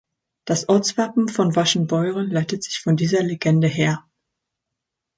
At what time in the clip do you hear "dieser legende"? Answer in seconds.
2.97-3.67